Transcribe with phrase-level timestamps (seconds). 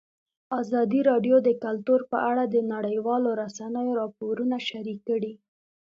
[0.61, 5.33] ازادي راډیو د کلتور په اړه د نړیوالو رسنیو راپورونه شریک کړي.